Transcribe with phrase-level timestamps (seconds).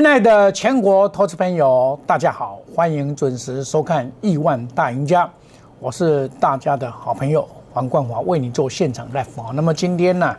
[0.00, 5.26] 亲爱的全国投资朋友，大家好，欢迎准时收看《亿万大赢家》，
[5.78, 9.50] 我是大家的好朋友黄冠华，为你做现场 live 啊。
[9.52, 10.34] 那么今天呢，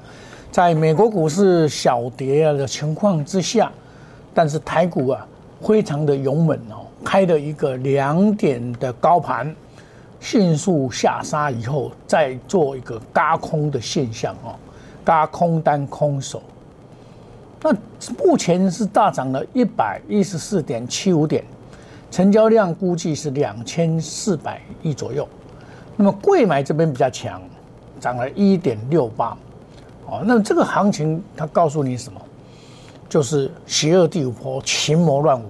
[0.50, 3.72] 在美国股市小跌的情况之下，
[4.34, 5.28] 但是台股啊
[5.62, 9.56] 非常的勇猛哦，开了一个两点的高盘，
[10.20, 14.56] 迅速下杀以后，再做一个嘎空的现象哦，
[15.06, 16.42] 嘎空单空手。
[17.62, 17.72] 那
[18.24, 21.44] 目前是大涨了一百一十四点七五点，
[22.10, 25.28] 成交量估计是两千四百亿左右。
[25.96, 27.42] 那么贵买这边比较强，
[28.00, 29.38] 涨了一点六八。
[30.08, 32.20] 哦，那这个行情它告诉你什么？
[33.08, 35.46] 就是邪恶第五波，群魔乱舞。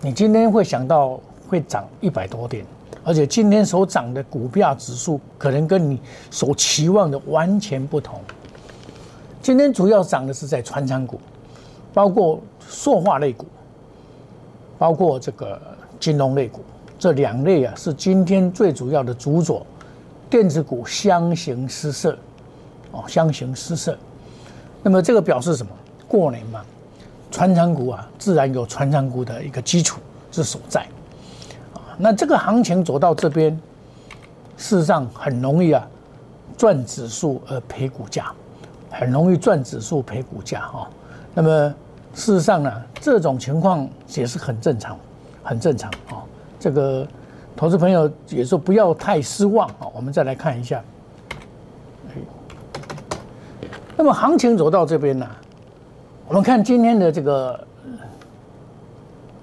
[0.00, 2.64] 你今天会想到会涨一百多点，
[3.02, 8.20] 而且今天所涨的股票指数可能跟你所期望的完全不同。
[9.42, 11.20] 今天主要涨的是在船厂股，
[11.92, 13.44] 包括塑化类股，
[14.78, 15.60] 包括这个
[15.98, 16.60] 金融类股，
[16.96, 19.66] 这两类啊是今天最主要的主佐，
[20.30, 22.16] 电子股相形失色，
[22.92, 23.98] 哦，相形失色。
[24.80, 25.72] 那么这个表示什么？
[26.06, 26.62] 过年嘛，
[27.32, 30.82] 船厂股啊，自然有船厂股的一个基础之所在，
[31.74, 33.60] 啊，那这个行情走到这边，
[34.56, 35.84] 事实上很容易啊，
[36.56, 38.32] 赚指数而赔股价。
[38.92, 40.86] 很容易赚指数赔股价哈，
[41.32, 41.74] 那么
[42.14, 44.98] 事实上呢，这种情况也是很正常，
[45.42, 46.22] 很正常啊。
[46.60, 47.04] 这个
[47.56, 49.88] 投资朋友也说不要太失望啊。
[49.94, 50.84] 我们再来看一下，
[53.96, 55.26] 那么行情走到这边呢，
[56.28, 57.66] 我们看今天的这个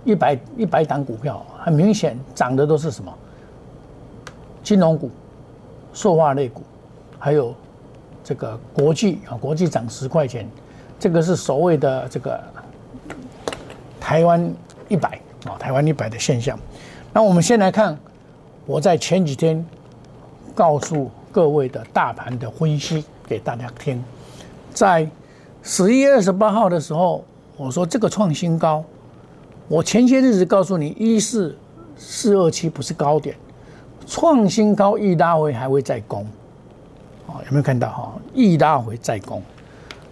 [0.05, 3.11] 一百一百档股票，很明显涨的都是什么？
[4.63, 5.09] 金融股、
[5.91, 6.61] 塑化类股，
[7.17, 7.53] 还有。
[8.29, 10.47] 这个国际啊，国际涨十块钱，
[10.99, 12.39] 这个是所谓的这个
[13.99, 14.53] 台湾
[14.87, 16.55] 一百啊，台湾一百的现象。
[17.11, 17.97] 那我们先来看，
[18.67, 19.65] 我在前几天
[20.53, 24.03] 告诉各位的大盘的分析给大家听。
[24.75, 25.09] 在
[25.63, 27.25] 十一月二十八号的时候，
[27.57, 28.85] 我说这个创新高，
[29.67, 31.57] 我前些日子告诉你一四
[31.97, 33.35] 四二七不是高点，
[34.05, 36.27] 创新高一拉回还会再攻。
[37.45, 38.13] 有没有看到哈？
[38.33, 39.41] 一拉回再攻，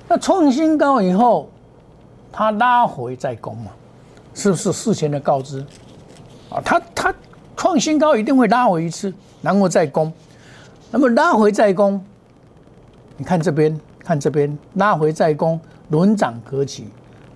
[0.07, 1.49] 那创新高以后，
[2.31, 3.71] 它拉回再攻嘛？
[4.33, 5.61] 是不是事前的告知？
[6.49, 7.13] 啊，它它
[7.55, 10.11] 创新高一定会拉回一次，然后再攻。
[10.91, 11.99] 那么拉回再攻，
[13.17, 16.87] 你看这边，看这边拉回再攻，轮涨格局，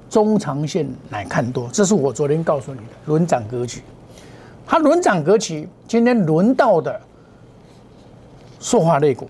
[0.10, 3.82] 中长线来看多，这是我昨天告诉你的轮涨格局。
[4.66, 7.02] 它轮涨格局，今天轮到的
[8.60, 9.30] 塑化类股。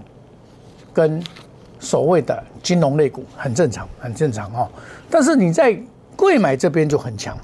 [0.94, 1.22] 跟
[1.80, 4.68] 所谓的金融类股很正常，很正常哦。
[5.10, 5.78] 但是你在
[6.16, 7.38] 贵买这边就很强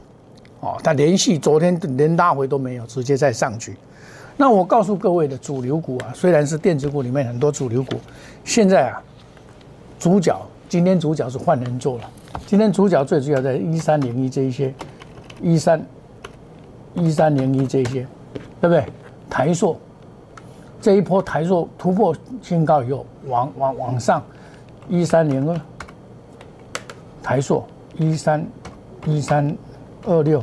[0.59, 3.75] 哦，它连续昨天连拉回都没有，直接再上去。
[4.35, 7.95] 那我告诉各位的主流股啊，虽然是电子股里面很多主流股，
[8.43, 9.01] 现在啊，
[9.97, 12.09] 主角今天主角是换人做了。
[12.45, 14.71] 今天主角最主要在一三零一这一些，
[15.41, 15.83] 一三
[16.93, 18.05] 一三零一这些，
[18.61, 18.85] 对不对？
[19.27, 19.79] 台硕。
[20.87, 24.23] 这一波台硕突破新高以后，往往往上，
[24.87, 25.61] 一三零二，
[27.21, 27.67] 台硕
[27.97, 28.47] 一三
[29.05, 29.53] 一三
[30.05, 30.39] 二六，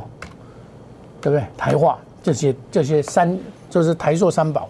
[1.19, 1.43] 对不对？
[1.57, 3.35] 台化这些这些三
[3.71, 4.69] 就是台硕三宝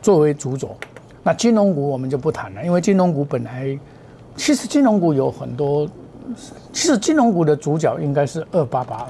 [0.00, 0.74] 作为主轴，
[1.22, 3.78] 那金融股我们就不谈了，因为金融股本来
[4.34, 5.86] 其实金融股有很多，
[6.72, 9.06] 其实金融股的主角应该是二八八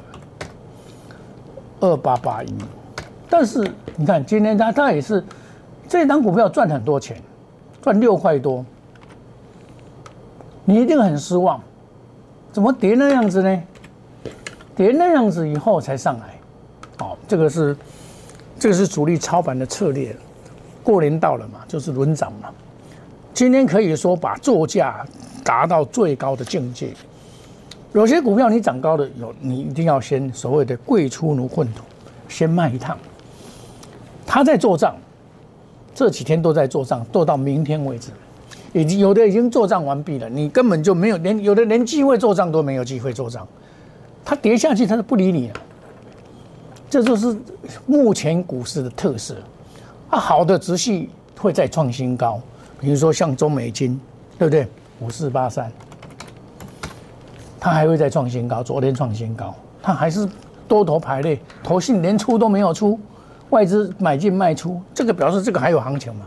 [1.78, 2.52] 二八八一，
[3.30, 3.64] 但是
[3.94, 5.22] 你看今天它它也是。
[5.88, 7.16] 这一张股票赚很多钱，
[7.80, 8.64] 赚六块多，
[10.64, 11.60] 你一定很失望，
[12.52, 13.62] 怎么跌那样子呢？
[14.74, 16.38] 跌那样子以后才上来，
[16.98, 17.76] 哦，这个是
[18.58, 20.14] 这个是主力操盘的策略。
[20.82, 22.48] 过年到了嘛，就是轮涨嘛。
[23.32, 25.06] 今天可以说把作价
[25.44, 26.94] 达到最高的境界。
[27.92, 31.82] 有些股票你涨高的有，你一定要先所谓的贵出奴混土，
[32.28, 32.98] 先卖一趟。
[34.26, 34.96] 他在做账。
[35.96, 38.10] 这几天都在做账，做到明天为止，
[38.74, 40.28] 已经有的已经做账完毕了。
[40.28, 43.48] 你根本就没有连有的连机会做账都没有机会做账，
[44.22, 45.54] 它跌下去它是不理你了。
[46.90, 47.34] 这就是
[47.86, 49.36] 目前股市的特色。
[50.10, 51.08] 啊，好的直系
[51.40, 52.38] 会再创新高，
[52.78, 53.98] 比如说像中美金，
[54.38, 54.68] 对不对？
[55.00, 55.72] 五四八三，
[57.58, 58.62] 它还会再创新高。
[58.62, 60.28] 昨天创新高，它还是
[60.68, 63.00] 多头排列，头信连出都没有出。
[63.50, 66.26] 外资买进卖出，这个表示这个还有行情嘛？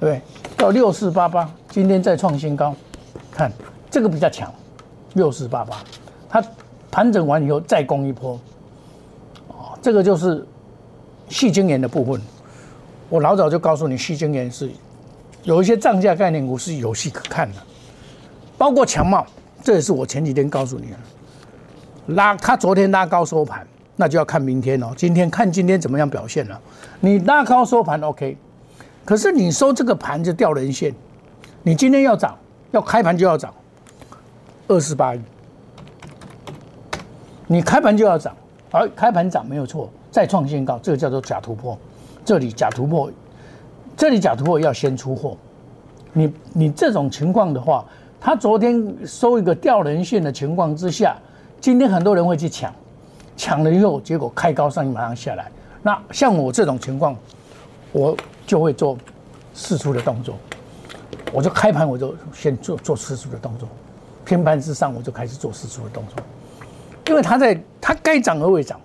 [0.00, 0.20] 对？
[0.56, 2.74] 到六四八八，今天再创新高，
[3.30, 3.52] 看
[3.90, 4.52] 这个比较强，
[5.14, 5.78] 六四八八，
[6.28, 6.44] 它
[6.90, 8.38] 盘整完以后再攻一波，
[9.48, 10.46] 哦，这个就是
[11.28, 12.20] 细晶圆的部分。
[13.08, 14.70] 我老早就告诉你，细晶圆是
[15.42, 17.58] 有一些涨价概念股是有戏可看的，
[18.56, 19.26] 包括强茂，
[19.62, 20.96] 这也是我前几天告诉你的。
[22.14, 24.92] 拉，他昨天拉高收盘，那就要看明天哦。
[24.96, 26.60] 今天看今天怎么样表现了。
[27.00, 28.36] 你拉高收盘 OK，
[29.04, 30.94] 可是你收这个盘就掉人线，
[31.62, 32.36] 你今天要涨，
[32.72, 33.52] 要开盘就要涨，
[34.68, 35.20] 二十八亿。
[37.46, 38.34] 你开盘就要涨，
[38.70, 41.78] 而开盘涨没有错，再创新高，这个叫做假突破。
[42.24, 43.12] 这里假突破，
[43.96, 45.36] 这里假突破要先出货。
[46.14, 47.84] 你你这种情况的话，
[48.18, 51.14] 他昨天收一个掉人线的情况之下，
[51.60, 52.72] 今天很多人会去抢，
[53.36, 55.50] 抢了以后结果开高上去马上下来。
[55.82, 57.16] 那像我这种情况，
[57.92, 58.16] 我
[58.46, 58.96] 就会做
[59.54, 60.34] 试出的动作，
[61.32, 63.68] 我就开盘我就先做做试出的动作，
[64.24, 66.24] 偏盘之上我就开始做试出的动作。
[67.08, 68.80] 因为它在它该涨而未涨，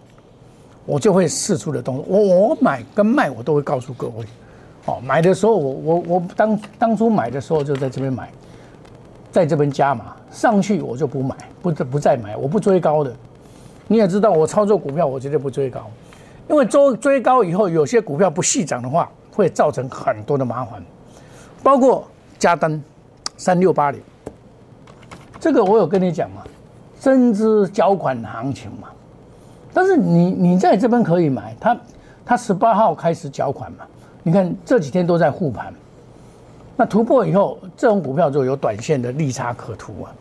[0.85, 2.05] 我就会试出的动作。
[2.07, 4.25] 我我买跟卖我都会告诉各位，
[4.85, 8.29] 哦，买的时候我我我当当初买的时候就在这边买，
[9.31, 13.15] 在这边加码上去我就不买，不不再买，我不追高的。
[13.89, 15.81] 你也知道我操作股票我绝对不追高，
[16.47, 20.81] 因为追追高以后有些股票不细涨的话，会造成很多的麻烦，
[21.61, 22.05] 包括
[22.37, 22.81] 加登
[23.35, 23.99] 三六八零，
[25.39, 26.43] 这个我有跟你讲嘛。
[26.99, 28.89] 增资缴款行情嘛，
[29.73, 31.79] 但是你你在这边可以买它，
[32.25, 33.85] 它十八号开始缴款嘛，
[34.21, 35.73] 你看这几天都在护盘，
[36.75, 40.11] 那突破以后，这种股票就有短线的利差可图啊，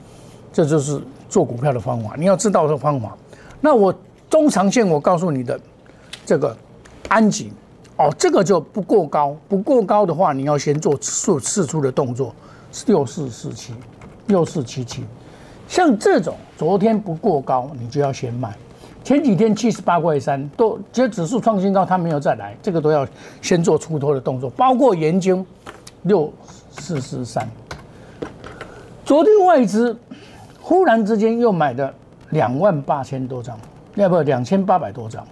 [0.52, 3.16] 这就是做股票的方法，你要知道这方法。
[3.60, 3.94] 那我
[4.30, 5.58] 中长线我告诉你的
[6.24, 6.56] 这个
[7.08, 7.52] 安吉
[7.96, 12.34] 哦，这个就不过高，不过高的话，你要先做试试出的动作，
[12.86, 13.74] 六四四七，
[14.26, 15.04] 六四七七。
[15.66, 18.56] 像这种昨天不过高，你就要先卖。
[19.02, 23.06] 前几天七十八块三都，这指数创新高，它没有再来，这个都要
[23.40, 24.48] 先做出脱的动作。
[24.50, 25.44] 包括研究
[26.02, 26.32] 六
[26.70, 27.48] 四四三，
[29.04, 29.96] 昨天外资
[30.60, 31.92] 忽然之间又买了
[32.30, 33.58] 两万八千多张，
[33.94, 35.26] 要不两千八百多张，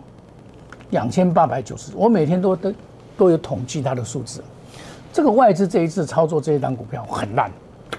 [0.90, 1.92] 两千八百九十。
[1.94, 2.72] 我每天都都
[3.16, 4.42] 都有统计它的数字。
[5.12, 7.50] 这个外资这一次操作这一档股票很烂，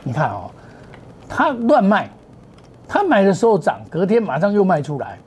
[0.03, 0.51] 你看哦，
[1.27, 2.09] 他乱卖。
[2.89, 5.17] 他买的时候涨，隔天马上又卖出来，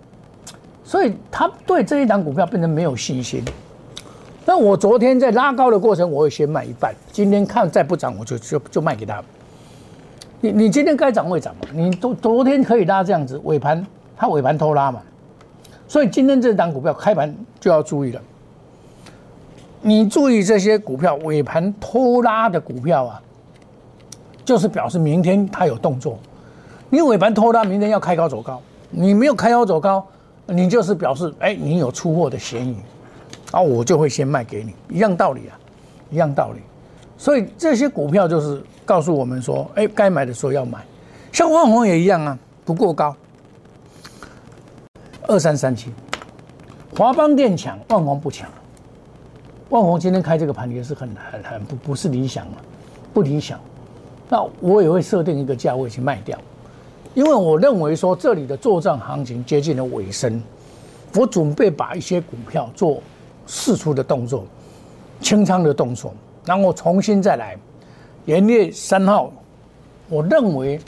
[0.82, 3.44] 所以他对这一档股票变成没有信心。
[4.46, 9.22] 那我昨天在拉高的过程，我会先卖一半，今天看再不涨，我就就就卖给他。
[10.40, 11.68] 你你今天该涨会涨嘛？
[11.72, 15.02] 你昨昨天可以拉这样子，尾盘它尾盘偷拉嘛，
[15.86, 18.20] 所以今天这档股票开盘就要注意了。
[19.82, 23.22] 你注意这些股票尾盘偷拉的股票啊，
[24.44, 26.18] 就是表示明天它有动作。
[26.88, 28.60] 你尾盘拖拉，明天要开高走高，
[28.90, 30.06] 你没有开高走高，
[30.46, 32.76] 你就是表示哎，你有出货的嫌疑，
[33.52, 35.58] 啊，我就会先卖给你，一样道理啊，
[36.10, 36.60] 一样道理。
[37.16, 40.84] 所以这些股票就是告诉我们说，哎，该买的时候要买。
[41.30, 43.14] 像万宏也一样啊，不过高。
[45.28, 45.92] 二三三七，
[46.98, 48.50] 华邦电强，万宏不强。
[49.68, 52.54] 万宏今天开这个盘也是很很很不不是理想嘛，
[53.14, 53.60] 不理想。
[54.28, 56.36] 那我也会设定一个价位去卖掉。
[57.14, 60.42] 因为我认为说这里的作战行情接近了尾声，
[61.14, 63.00] 我准备把一些股票做
[63.46, 64.44] 试出的动作，
[65.20, 66.12] 清仓的动作，
[66.44, 67.56] 然后重新再来。
[68.30, 69.32] 元月三号，
[70.08, 70.80] 我认为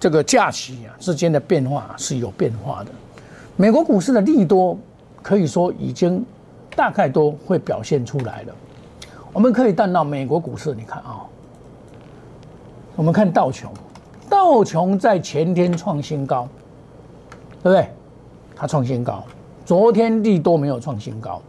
[0.00, 2.90] 这个假期啊之间的变化是有变化的。
[3.54, 4.78] 美国股市的利多
[5.20, 6.24] 可以说已经
[6.74, 8.54] 大概都会表现出来了。
[9.30, 11.20] 我们可以看到美国股市，你看啊，
[12.96, 13.70] 我们看道琼。
[14.26, 16.48] 道琼在前天创新高，
[17.62, 17.90] 对不对？
[18.56, 19.22] 它创新高，
[19.66, 21.42] 昨天利多没有创新高。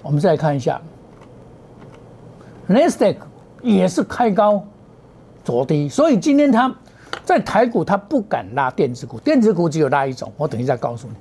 [0.00, 0.80] 我们再看一下
[2.66, 3.16] ，Nasdaq
[3.64, 4.62] 也是开高
[5.42, 6.72] 走低，所以今天它
[7.24, 11.14] 在台股它不敢拉电子股，电子股只有拉一种，我等一下告诉你。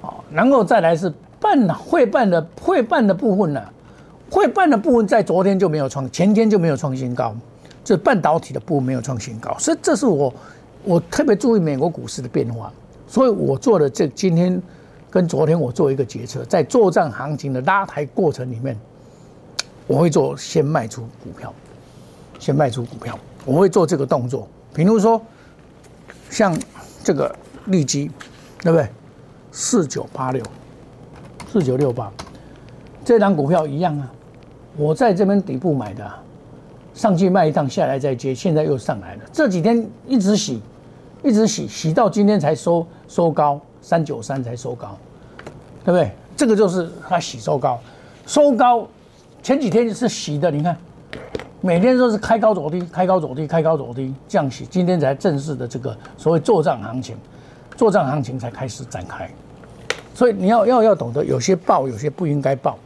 [0.00, 3.60] 好，然后再来是半会办的会办的部分呢，
[4.30, 7.34] 会办的部分在昨天就没有创，前天就没有创新高。
[7.84, 10.32] 这半导体的部分没有创新高，所以这是我
[10.84, 12.72] 我特别注意美国股市的变化，
[13.08, 14.62] 所以我做的这今天
[15.10, 18.78] 跟昨天我做一个决策，在作战行情的拉抬过程里面，
[19.92, 21.52] 我会做先卖出股票，
[22.38, 24.48] 先卖出股票，我会做这个动作。
[24.72, 25.20] 比如说
[26.30, 26.58] 像
[27.04, 28.10] 这个利基，
[28.62, 28.88] 对不对？
[29.50, 30.42] 四九八六，
[31.52, 32.10] 四九六八，
[33.04, 34.10] 这张股票一样啊，
[34.78, 36.10] 我在这边底部买的。
[36.94, 39.22] 上去卖一趟，下来再接，现在又上来了。
[39.30, 40.62] 这几天一直洗，
[41.22, 44.96] 一直洗洗到今天才收收高三九三才收高，
[45.84, 46.10] 对不对？
[46.34, 47.78] 这个就是它洗收高，
[48.26, 48.86] 收高
[49.42, 50.76] 前几天是洗的，你看
[51.60, 57.16] 每天都是开高走低，开高走低，开高走低这样洗，今天才正式的这个所谓做账行情，
[57.76, 59.28] 做账行情才开始展开。
[60.14, 62.78] 所以你要要要懂得，有些报，有些不应该报，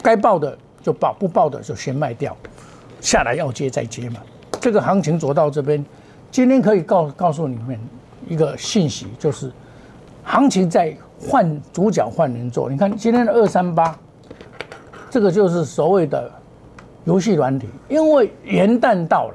[0.00, 2.36] 该报的就报，不报的就先卖掉，
[3.00, 4.20] 下来要接再接嘛。
[4.60, 5.84] 这个行情走到这边，
[6.30, 7.76] 今天可以告告诉你们
[8.28, 9.50] 一个信息，就是
[10.22, 12.70] 行情在换主角换人做。
[12.70, 13.98] 你看今天的二三八，
[15.10, 16.30] 这个就是所谓的
[17.04, 19.34] 游戏软体，因为元旦到了，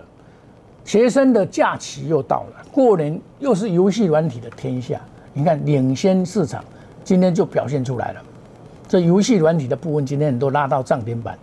[0.85, 4.99] 学生的假期又到了，过年又是游戏软体的天下，
[5.33, 6.63] 你看领先市场。
[7.05, 8.21] 今天就表现出来了，
[8.87, 11.37] 这游戏软体的部分今天都拉到涨停板，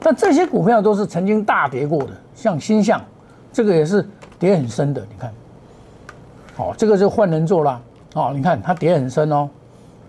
[0.00, 2.98] 但这些股票都是曾经大跌过的，像新象，
[3.52, 4.08] 这个也是
[4.38, 5.30] 跌很深的，你看，
[6.56, 7.78] 哦，这个就换人做了，
[8.14, 9.46] 哦，你看它跌很深哦，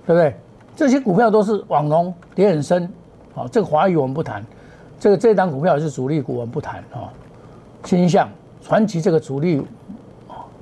[0.07, 0.33] 对不对？
[0.73, 2.89] 这些股票都是网龙跌很深，
[3.35, 4.45] 好，这个华宇我们不谈，
[4.99, 7.11] 这个这档股票是主力股，我们不谈啊。
[7.85, 8.29] 新象、
[8.63, 9.61] 传奇这个主力，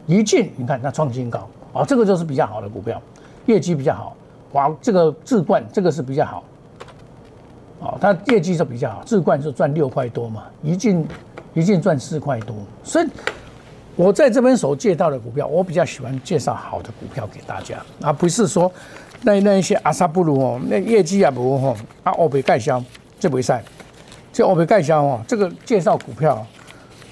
[0.07, 2.99] 一进你看它创新高，啊，这个就是比较好的股票，
[3.45, 4.15] 业绩比较好。
[4.51, 6.43] 华这个智冠这个是比较好，
[7.79, 11.07] 哦，它业绩是比较好，智冠是赚六块多嘛，一进
[11.53, 13.07] 一进赚四块多，所以
[13.95, 18.71] 我在这边所介绍的股票，我比较喜欢介绍好的股票给大家，而不是说
[19.23, 22.83] 那那一些阿萨布鲁哦，那业绩也不好，啊，欧北盖销
[23.19, 23.63] 这不赛，
[24.33, 26.45] 这欧北盖销哦，这个介绍股票，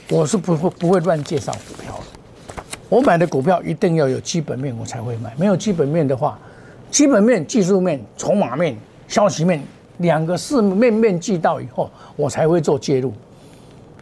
[0.10, 6.38] 我是不会不会乱介绍股票的，我买的股票一定要有基本面我才会买，没有基本面的话。
[6.92, 8.76] 基本面、技术面、筹码面、
[9.08, 9.62] 消息面
[10.00, 13.14] 两个四面面俱到以后，我才会做介入，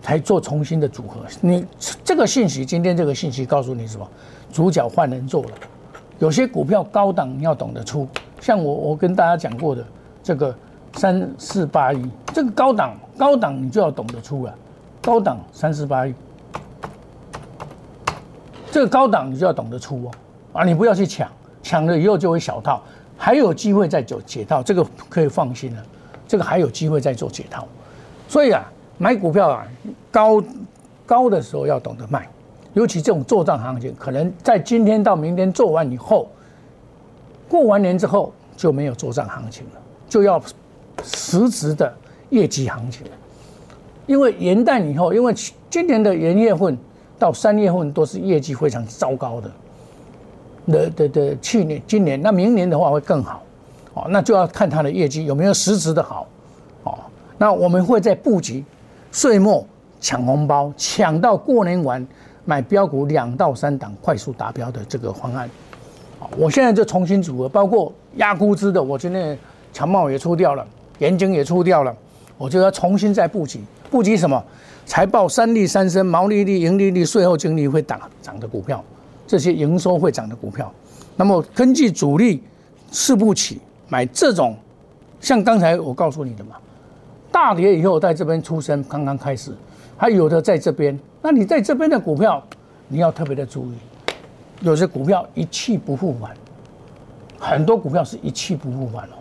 [0.02, 1.20] 才做重新的组合。
[1.42, 1.66] 你
[2.06, 4.10] 这个信息，今天这个信息告诉你什么？
[4.54, 5.50] 主角换人做了。
[6.20, 8.08] 有些股票高档你要懂得出，
[8.42, 9.84] 像我我跟大家讲过的
[10.24, 10.56] 这个
[10.94, 14.56] 三四八一，这个高档高档你就要懂得出了。
[15.02, 16.14] 高档三四八一，
[18.72, 20.12] 这个高档你就要懂得出哦，
[20.54, 21.30] 啊，你不要去抢。
[21.64, 22.82] 抢了以后就会小套，
[23.18, 25.84] 还有机会再做解套，这个可以放心了。
[26.28, 27.68] 这个还有机会再做解套，
[28.28, 28.64] 所以啊，
[28.98, 29.68] 买股票啊，
[30.12, 30.44] 高
[31.06, 32.28] 高的时候要懂得卖，
[32.78, 36.30] 尤其这种做账行情，可能在今天到明天做完以后，
[37.50, 40.40] 过完年之后就没有做账行情了，就要
[41.04, 41.92] 实质的
[42.30, 43.04] 业绩行情。
[44.06, 45.34] 因为元旦以后，因为
[45.72, 46.78] 今年的元月份
[47.18, 49.52] 到三月份都是业绩非常糟糕的。
[50.68, 53.42] 的的的，去年、今年，那明年的话会更好，
[53.96, 56.28] 哦，那就要看它的业绩有没有实质的好，
[56.84, 56.96] 哦，
[57.40, 58.64] 那我们会在布局
[59.12, 59.66] 岁末
[60.00, 62.06] 抢红包，抢到过年完
[62.48, 65.50] 买标股两到三档快速达标的这个方案，
[66.38, 69.38] 我现在就重新组合，包括压估值的，我今天
[69.74, 70.66] 强茂也出掉了，
[71.00, 71.94] 盐晶也出掉了，
[72.38, 73.60] 我就要重新再布局，
[73.92, 74.42] 布局什么？
[74.86, 78.82] 财报三利三升，毛利率、盈利率、税后净利会涨涨的股票。
[79.28, 80.74] 这些营收会涨的股票，
[81.18, 82.42] 那么根据主力
[82.92, 84.56] 四不起买这种，
[85.20, 86.56] 像刚才我告诉你的嘛，
[87.30, 89.52] 大跌以后在这边出生，刚刚开始，
[89.98, 92.42] 还有的在这边，那你在这边的股票，
[92.88, 93.74] 你要特别的注意，
[94.62, 96.32] 有些股票一去不复返，
[97.40, 99.18] 很多股票是一去不复返哦，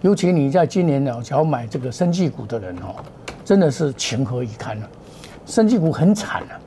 [0.00, 2.96] 尤其你在今年呢，要买这个生技股的人哦，
[3.44, 4.88] 真的是情何以堪啊，
[5.44, 6.58] 生技股很惨啊，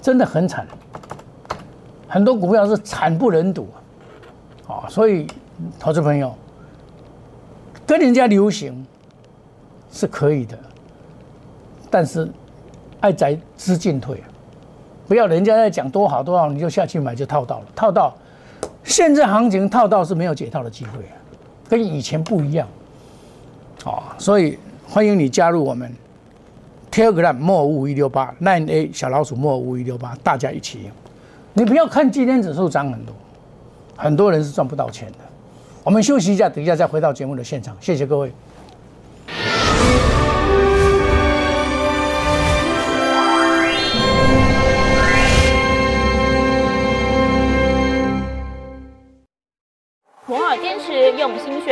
[0.00, 0.66] 真的很惨。
[2.10, 3.68] 很多股票是惨不忍睹
[4.66, 5.26] 啊，所以
[5.78, 6.34] 投资朋友
[7.86, 8.86] 跟人家流行
[9.90, 10.58] 是可以的，
[11.90, 12.26] 但是
[13.00, 14.22] 爱宅知进退，
[15.06, 18.14] 不要人家在讲多好多好，你就下去买就套到了，套到
[18.84, 21.14] 现在行情套到是没有解套的机会啊，
[21.68, 22.66] 跟以前不一样
[23.84, 25.92] 啊，所以欢迎你加入我们
[26.90, 30.90] Telegram 莫五一六八 Nine A 小老鼠莫五一六八，大家一起。
[31.52, 33.14] 你不要看今天指数涨很多，
[33.96, 35.18] 很多人是赚不到钱的。
[35.84, 37.76] 我们休息一下，等一下再回到节目的现场。
[37.80, 38.32] 谢谢各位。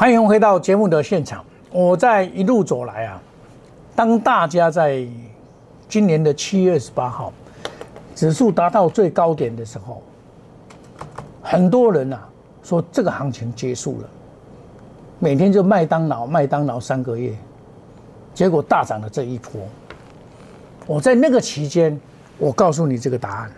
[0.00, 1.44] 欢迎回到节目的现场。
[1.70, 3.20] 我在一路走来啊，
[3.94, 5.06] 当大家在
[5.90, 7.30] 今年的七月二十八号
[8.14, 10.02] 指数达到最高点的时候，
[11.42, 12.26] 很多人啊
[12.62, 14.08] 说这个行情结束了，
[15.18, 17.34] 每天就麦当劳麦当劳三个月，
[18.32, 19.60] 结果大涨了这一波，
[20.86, 22.00] 我在那个期间，
[22.38, 23.52] 我告诉你这个答案，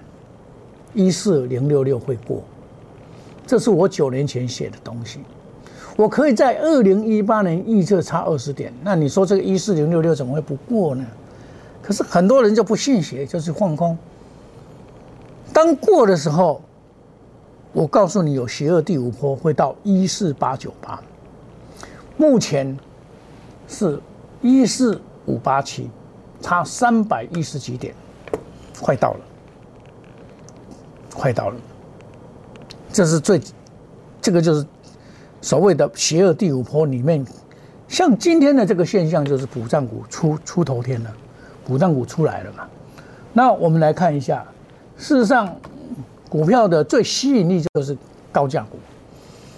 [0.92, 2.42] 一四零六六会过，
[3.46, 5.20] 这是我九年前写的东西。
[5.94, 11.04] 我可以在二零一八年预测差二十点，那你说这个一四零六六怎么会不过呢？
[11.82, 13.96] 可是很多人就不信邪，就是放空。
[15.52, 16.62] 当过的时候，
[17.72, 20.98] 我告诉你有邪恶第五波会到一四八九八，
[22.16, 22.74] 目前
[23.68, 24.00] 是
[24.40, 25.90] 一四五八七，
[26.40, 27.94] 差三百一十几点，
[28.80, 29.20] 快到了，
[31.14, 31.56] 快到了，
[32.90, 33.38] 这是最，
[34.22, 34.66] 这个就是。
[35.42, 37.26] 所谓的邪恶第五波里面，
[37.88, 41.10] 像今天的这个现象，就是补涨股出出头天了，
[41.66, 42.64] 补涨股出来了嘛。
[43.32, 44.44] 那我们来看一下，
[44.96, 45.52] 事实上，
[46.28, 47.98] 股票的最吸引力就是
[48.30, 48.78] 高价股。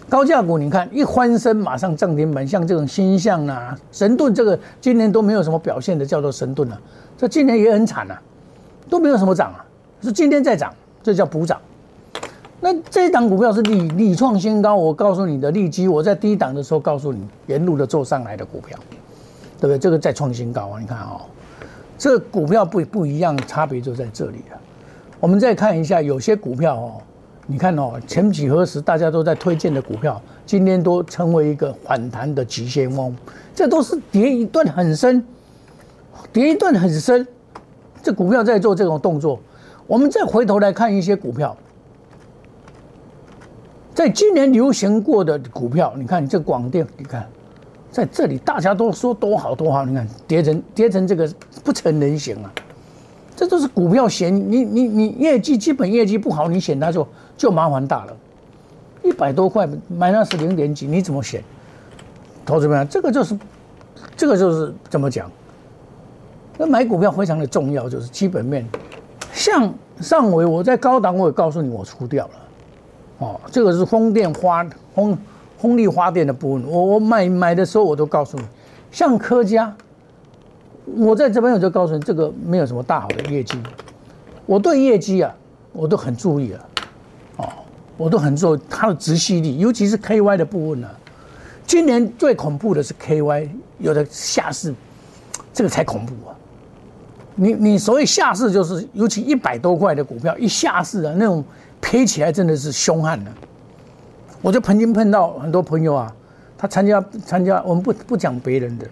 [0.08, 6.80] 高价股，你看一翻身马上涨停板，像这种新象啊、神盾，这个今年都没有什么表现的，叫做神盾啊。
[7.18, 8.20] 这今年也很惨啊，
[8.88, 9.64] 都没有什么涨啊，
[10.02, 11.60] 是今天在涨，这叫补涨。
[12.64, 18.74] 那这一档股票是你你创新高，我告诉你的利基，我在低档的时候告诉你，沿路的做上来的股票，
[19.60, 19.78] 对不对？
[19.78, 21.20] 这个在创新高啊，你看哦，
[21.98, 24.58] 这股票不不一样，差别就在这里了。
[25.20, 26.92] 我们再看一下，有些股票哦，
[27.46, 33.14] 你看哦，前几何时大家都在推荐的股票，今天都成为一个反弹的急先锋，
[33.54, 35.22] 这都是跌一段很深，
[36.32, 37.26] 跌一段很深，
[38.02, 39.38] 这股票在做这种动作。
[39.86, 41.54] 我们再回头来看一些股票。
[43.94, 47.26] 在今年流行过的股票，你看这广电，你看
[47.92, 52.52] 在这里大家都说多好多好，你看跌成跌成这个不成人形啊！
[53.36, 58.16] 这都是股票险，你你你业绩基本业绩不好，你选它就就麻烦大了。
[59.04, 61.40] 一百多块买那是零点几，你怎么选？
[62.44, 63.38] 投资们，这个就是
[64.16, 65.30] 这个就是怎么讲？
[66.58, 68.66] 那买股票非常的重要，就是基本面。
[69.32, 72.32] 像上回我在高档，我也告诉你我出掉了。
[73.18, 75.16] 哦，这个是风电发风
[75.56, 76.64] 风力发电的部分。
[76.68, 78.44] 我我买买的时候我都告诉你，
[78.90, 79.74] 像科家，
[80.96, 83.58] 我在这边我就告诉你，这个没有什么大好的业绩。
[84.46, 85.34] 我对业绩啊，
[85.72, 86.60] 我都很注意啊，
[87.38, 87.48] 哦，
[87.96, 90.88] 我都很注意它的直系力，尤其是 KY 的部分呢。
[91.66, 93.48] 今年最恐怖的是 KY，
[93.78, 94.74] 有的下市，
[95.52, 96.36] 这个才恐怖啊。
[97.34, 101.44] 你你所以下市，就是尤其一百多块的股票一下市啊，那种。
[101.86, 103.30] 赔起来真的是凶悍的，
[104.40, 106.10] 我就曾经碰到很多朋友啊，
[106.56, 108.86] 他参加参加，我们不不讲别人的，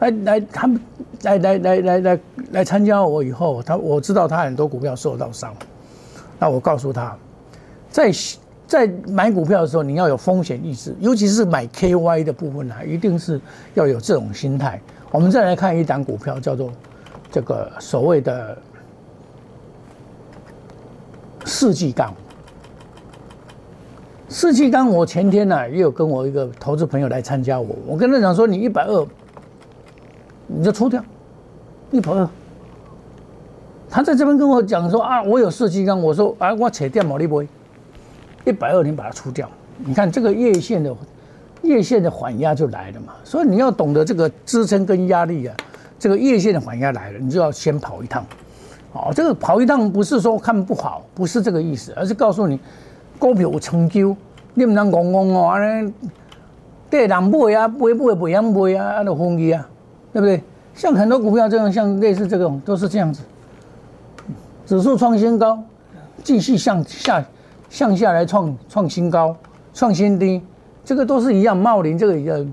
[0.00, 0.80] 来来他们
[1.22, 5.54] 来来来来来来参加我以后，他我知道他很多股票受到伤，
[6.40, 7.16] 那我告诉他，
[7.92, 8.10] 在
[8.66, 13.40] 在买股票的时候，你要有风险意识，尤其是买 KY 的部分啊，一定是
[13.74, 14.80] 要有这种心态。
[15.12, 16.72] 我们再来看一档股票，叫做
[17.32, 18.56] 这个所谓的
[21.44, 22.14] 四季钢。
[24.28, 29.06] 四季钢，我前天呢也有跟我一个投资朋友来参加我，我跟他讲说，你一百二，
[30.46, 31.04] 你就出掉，
[31.90, 32.28] 一百二。
[33.90, 37.42] 他在这边跟我讲说啊，我有四季钢，我说啊，我扯掉毛利不，
[38.44, 39.46] 一百二你把它出掉。
[39.84, 40.96] 你看这个月线的
[41.60, 45.54] 月线的缓压就来了嘛，所以你要懂得这个支撑跟压力啊，
[46.02, 48.26] 这个月线的缓压来了，你就要先跑一趟。
[48.92, 52.58] 哦，这个跑一趟不是说看不好，不是这个意思，而是告诉你。
[53.20, 54.16] 股票有成就，
[54.54, 55.92] 你不能讲讲哦，安尼
[56.90, 59.64] 对人买啊，买买不样买啊，安尼风气啊，
[60.12, 60.42] 对不对？
[60.74, 63.22] 像很多股票这样，像类似这种都是这样子，
[64.66, 65.56] 指数创新高，
[66.24, 67.24] 继续向下
[67.70, 69.36] 向下来创创新高，
[69.72, 70.42] 创新低，
[70.84, 71.56] 这个都是一样。
[71.56, 72.44] 茂林这个也，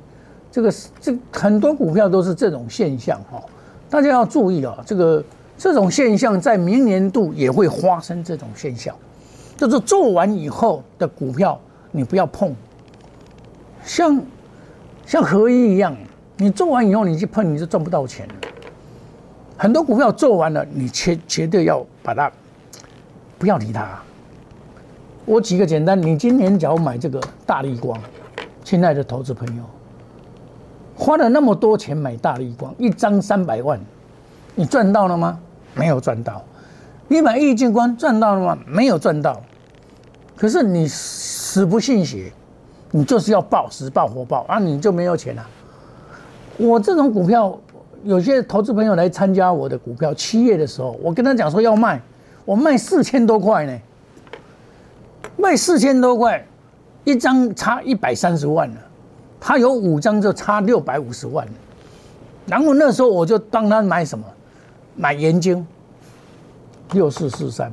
[0.52, 3.42] 这个是这很多股票都是这种现象哈，
[3.90, 5.24] 大家要注意啊，这个
[5.58, 8.24] 这种现象在明年度也会发生。
[8.24, 8.96] 这种现象，
[9.58, 11.60] 就是做完以后的股票，
[11.92, 12.56] 你不要碰。
[13.84, 14.22] 像
[15.06, 15.96] 像合一一样，
[16.38, 18.34] 你做完以后你去碰，你就赚不到钱了。
[19.58, 22.32] 很多股票做完了，你绝绝对要把它
[23.38, 24.00] 不要理它。
[25.26, 28.00] 我举个简单，你今年假如买这个大力光，
[28.64, 29.64] 亲爱的投资朋友，
[31.00, 33.80] 花了那么多钱买大力光，一张三百万，
[34.54, 35.40] 你赚到了吗？
[35.74, 36.44] 没有赚到。
[37.08, 38.58] 你买易晶光赚到了吗？
[38.68, 39.42] 没有赚到。
[40.36, 42.32] 可是你死不信邪，
[42.92, 45.48] 你就是要报死报活报啊，你就没有钱了。
[46.58, 47.58] 我这种股票。
[48.06, 52.02] 有些投资朋友来参加我的股票，七月的时候，我跟他讲说要卖，
[52.46, 53.78] 我卖四千多块呢，
[55.36, 56.42] 卖四千多块，
[57.04, 58.78] 一张差一百三十万了，
[59.40, 61.48] 他有五张就差六百五十万
[62.46, 64.26] 然后那时候我就帮他买什么，
[64.96, 65.66] 买盐晶，
[66.94, 67.70] 六四四三，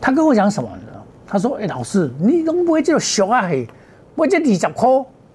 [0.00, 1.02] 他跟我讲什么呢？
[1.26, 3.48] 他说：“哎，老师，你怎么不会这种小啊？
[3.48, 3.66] 嘿，
[4.14, 4.88] 我这二十块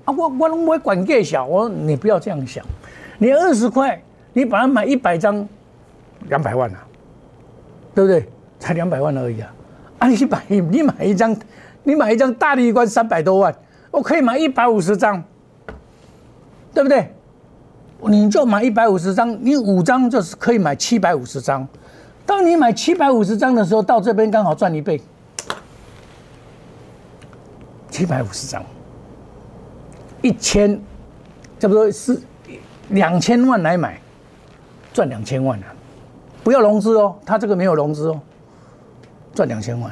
[0.06, 2.64] 啊。”我我拢不会管介小，我说你不要这样想，
[3.18, 4.02] 你二十块，
[4.34, 5.46] 你把它买一百张，
[6.30, 6.88] 两百万啊，
[7.94, 8.30] 对不对？
[8.60, 9.54] 才两百万而已啊！
[10.00, 11.36] 啊，你买你买一张，
[11.90, 13.54] 你买一张大的一关三百多万，
[13.90, 15.24] 我可以买一百五十张，
[16.72, 17.12] 对不对？
[18.04, 21.68] 你就买一百五十张，你五张就是可以买七百五十张。
[22.28, 25.02] 当你买七百五十张的时候，到这边刚好赚一倍，
[27.90, 28.64] 七百五十张。
[30.22, 30.80] 一千，
[31.60, 32.22] 差不多是
[32.90, 34.00] 两千万来买，
[34.94, 35.66] 赚两千万啊！
[36.44, 38.22] 不要融资哦，他这个没有融资哦，
[39.34, 39.92] 赚两千万。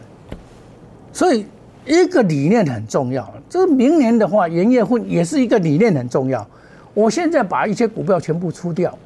[1.11, 1.47] 所以
[1.87, 3.33] 一个理念很重要。
[3.49, 6.45] 这明年的话，盐业混也是一个理念很重要。
[6.93, 8.97] 我现在把一些股票全部出掉，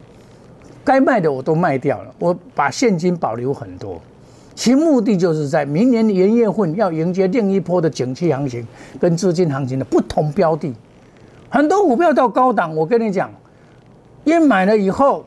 [0.84, 4.02] 该卖的我都卖掉了，我把现金保留很多。
[4.56, 8.67] 其目的就是在明年盐业混要迎接另一波的景气行情
[9.00, 10.74] 跟资金行情的不同标的。
[11.50, 13.32] 很多股票到高档，我跟你讲，
[14.24, 15.26] 因买了以后，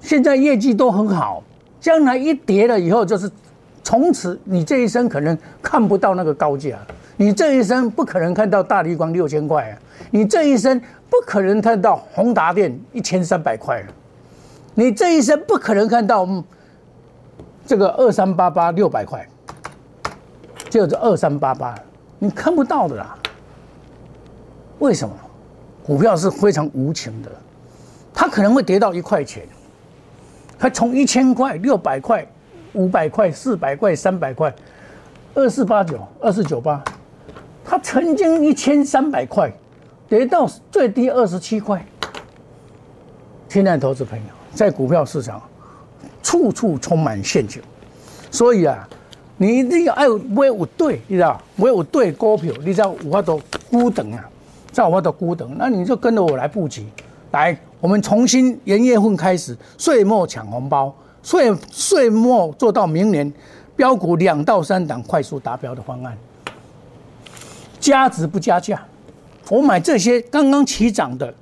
[0.00, 1.42] 现在业绩都很好，
[1.80, 3.30] 将来一跌了以后，就是
[3.88, 6.76] 从此你这一生可能看不到那个高价，
[7.16, 9.78] 你这一生不可能看到大绿光六千块啊，
[10.10, 13.88] 你这一生不可能看到宏达电一千三百块啊
[14.74, 16.28] 你这一生不可能看到
[17.64, 19.26] 这个二三八八六百块，
[20.68, 21.74] 就是二三八八，
[22.18, 23.16] 你看不到的啦。
[24.80, 25.14] 为什么？
[25.82, 27.30] 股票是非常无情的，
[28.12, 29.44] 它可能会跌到一块钱，
[30.58, 32.26] 它从一千块、六百块、
[32.72, 34.54] 五百块、四百块、三百块，
[35.34, 36.82] 二四八九、二四九八，
[37.64, 39.52] 它曾经一千三百块，
[40.08, 41.84] 跌到最低二十七块。
[43.48, 45.42] 亲爱的投资朋友，在股票市场，
[46.22, 47.62] 处处充满陷阱，
[48.30, 48.86] 所以啊，
[49.36, 51.40] 你一定要爱买有对，你知道？
[51.56, 54.28] 买有对股票，你知道有法度孤等啊。
[54.70, 56.86] 在我的孤等，那你就跟着我来布局，
[57.32, 63.32] 来，我们重新元月份开始，岁末抢红包，岁岁末做到明年
[63.76, 66.16] 标股两到三档快速达标的方案，
[67.78, 68.82] 加值不加价，
[69.50, 71.32] 我买这些刚刚起涨的，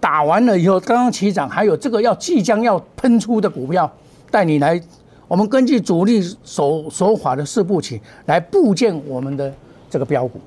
[0.00, 3.90] 打完了以后刚刚起涨，还有这个要即将要喷出的股票，
[4.30, 4.80] 带你来，
[5.28, 9.52] 我们根据主力手手法的四步棋来布建我们的
[9.88, 10.40] 这个标股，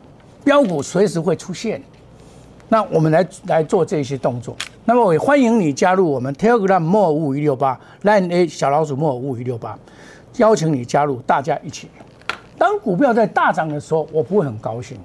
[0.44, 1.82] 标股随时会出现。
[2.68, 4.56] 那我们来来做这些动作。
[4.90, 9.78] 那么我也欢迎你加入我们 Telegram 莫五五一六八 Line A 小老鼠莫五五一六八，
[10.38, 11.88] 邀请你加入，大家一起。
[12.58, 14.98] 当股票在大涨的时候，我不会很高兴，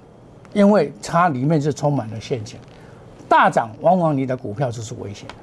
[0.54, 2.58] 因为它里面是充满了陷阱。
[3.28, 5.34] 大涨往往你的股票就是危险的。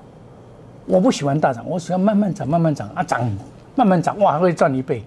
[0.88, 3.22] 我不喜欢大涨，我喜欢慢慢涨，慢慢涨啊涨，
[3.76, 5.04] 慢慢涨哇会赚一倍。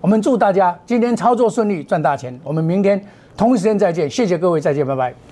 [0.00, 2.36] 我们祝大家今天操作顺利，赚大钱。
[2.42, 3.00] 我们明天
[3.36, 5.31] 同一时间再见，谢谢各位，再见，拜拜。